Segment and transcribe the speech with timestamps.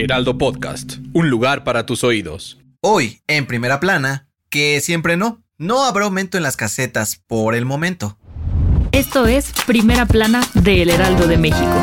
[0.00, 2.58] Heraldo Podcast, un lugar para tus oídos.
[2.80, 7.66] Hoy, en primera plana, que siempre no, no habrá aumento en las casetas por el
[7.66, 8.16] momento.
[8.92, 11.82] Esto es Primera Plana de El Heraldo de México.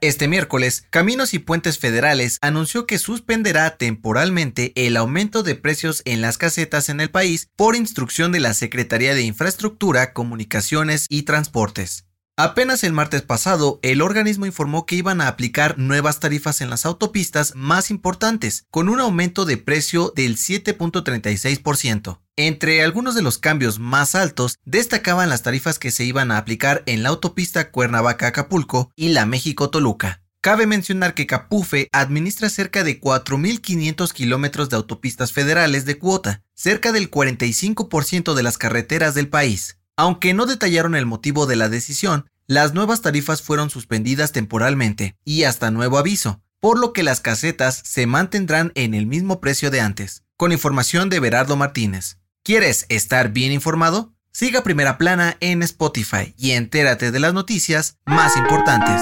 [0.00, 6.20] Este miércoles, Caminos y Puentes Federales anunció que suspenderá temporalmente el aumento de precios en
[6.20, 12.06] las casetas en el país por instrucción de la Secretaría de Infraestructura, Comunicaciones y Transportes.
[12.42, 16.86] Apenas el martes pasado, el organismo informó que iban a aplicar nuevas tarifas en las
[16.86, 22.22] autopistas más importantes, con un aumento de precio del 7.36%.
[22.36, 26.82] Entre algunos de los cambios más altos destacaban las tarifas que se iban a aplicar
[26.86, 30.22] en la autopista Cuernavaca-Acapulco y la México-Toluca.
[30.40, 36.90] Cabe mencionar que Capufe administra cerca de 4.500 kilómetros de autopistas federales de cuota, cerca
[36.92, 39.76] del 45% de las carreteras del país.
[40.00, 45.44] Aunque no detallaron el motivo de la decisión, las nuevas tarifas fueron suspendidas temporalmente y
[45.44, 49.80] hasta nuevo aviso, por lo que las casetas se mantendrán en el mismo precio de
[49.80, 50.24] antes.
[50.36, 52.18] Con información de Berardo Martínez.
[52.42, 54.14] ¿Quieres estar bien informado?
[54.32, 59.00] Siga Primera Plana en Spotify y entérate de las noticias más importantes.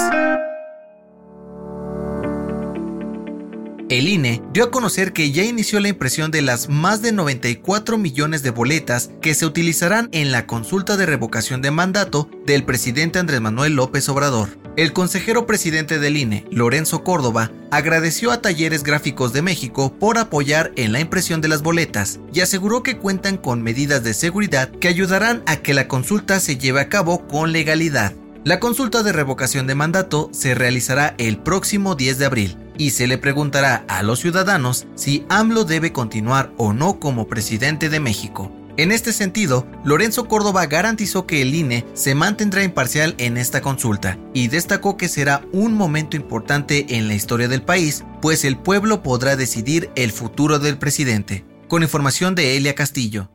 [3.89, 7.97] El INE dio a conocer que ya inició la impresión de las más de 94
[7.97, 13.19] millones de boletas que se utilizarán en la consulta de revocación de mandato del presidente
[13.19, 14.50] Andrés Manuel López Obrador.
[14.77, 20.70] El consejero presidente del INE, Lorenzo Córdoba, agradeció a Talleres Gráficos de México por apoyar
[20.76, 24.88] en la impresión de las boletas y aseguró que cuentan con medidas de seguridad que
[24.88, 28.12] ayudarán a que la consulta se lleve a cabo con legalidad.
[28.44, 33.06] La consulta de revocación de mandato se realizará el próximo 10 de abril y se
[33.06, 38.50] le preguntará a los ciudadanos si AMLO debe continuar o no como presidente de México.
[38.78, 44.21] En este sentido, Lorenzo Córdoba garantizó que el INE se mantendrá imparcial en esta consulta
[44.33, 49.03] y destacó que será un momento importante en la historia del país, pues el pueblo
[49.03, 51.44] podrá decidir el futuro del presidente.
[51.67, 53.33] Con información de Elia Castillo.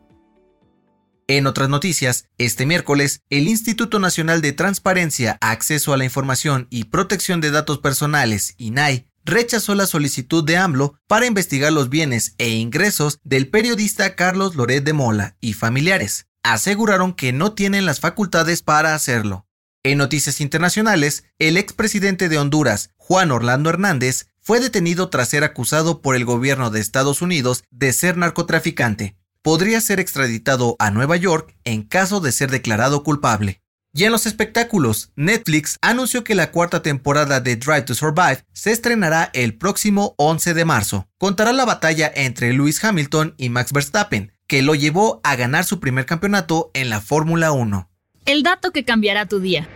[1.26, 6.84] En otras noticias, este miércoles, el Instituto Nacional de Transparencia, Acceso a la Información y
[6.84, 12.50] Protección de Datos Personales, INAI, rechazó la solicitud de AMLO para investigar los bienes e
[12.50, 16.26] ingresos del periodista Carlos Loret de Mola y familiares.
[16.42, 19.46] Aseguraron que no tienen las facultades para hacerlo.
[19.82, 26.02] En noticias internacionales, el expresidente de Honduras, Juan Orlando Hernández, fue detenido tras ser acusado
[26.02, 29.16] por el gobierno de Estados Unidos de ser narcotraficante.
[29.40, 33.63] Podría ser extraditado a Nueva York en caso de ser declarado culpable.
[33.96, 38.72] Y en los espectáculos, Netflix anunció que la cuarta temporada de Drive to Survive se
[38.72, 41.08] estrenará el próximo 11 de marzo.
[41.16, 45.78] Contará la batalla entre Lewis Hamilton y Max Verstappen, que lo llevó a ganar su
[45.78, 47.88] primer campeonato en la Fórmula 1.
[48.26, 49.68] El dato que cambiará tu día.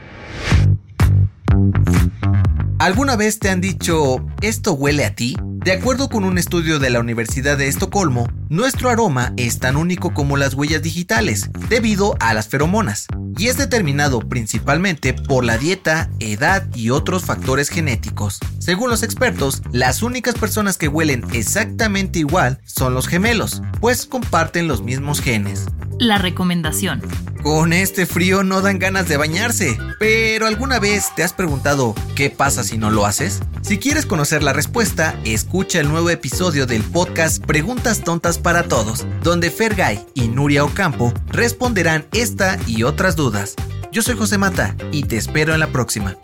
[2.81, 5.37] ¿Alguna vez te han dicho, esto huele a ti?
[5.69, 10.15] De acuerdo con un estudio de la Universidad de Estocolmo, nuestro aroma es tan único
[10.15, 13.07] como las huellas digitales, debido a las feromonas,
[13.37, 18.39] y es determinado principalmente por la dieta, edad y otros factores genéticos.
[18.61, 24.69] Según los expertos, las únicas personas que huelen exactamente igual son los gemelos, pues comparten
[24.69, 25.67] los mismos genes.
[25.99, 27.03] La recomendación.
[27.49, 32.29] Con este frío no dan ganas de bañarse, pero ¿alguna vez te has preguntado qué
[32.29, 33.41] pasa si no lo haces?
[33.63, 39.07] Si quieres conocer la respuesta, escucha el nuevo episodio del podcast Preguntas Tontas para Todos,
[39.23, 43.55] donde Fergay y Nuria Ocampo responderán esta y otras dudas.
[43.93, 46.17] Yo soy José Mata y te espero en la próxima.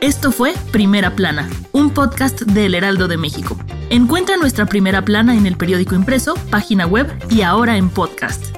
[0.00, 3.56] Esto fue Primera Plana, un podcast del Heraldo de México.
[3.90, 8.57] Encuentra nuestra Primera Plana en el periódico impreso, página web y ahora en podcast.